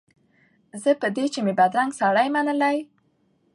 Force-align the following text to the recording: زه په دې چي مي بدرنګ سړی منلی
زه 0.81 0.91
په 1.01 1.07
دې 1.15 1.25
چي 1.33 1.39
مي 1.45 1.53
بدرنګ 1.59 1.91
سړی 1.99 2.27
منلی 2.35 2.77